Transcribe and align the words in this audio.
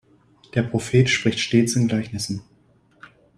Der 0.55 0.63
Prophet 0.63 1.07
spricht 1.11 1.37
stets 1.37 1.75
in 1.75 1.87
Gleichnissen. 1.87 2.41